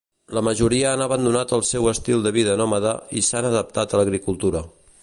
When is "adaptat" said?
3.53-3.97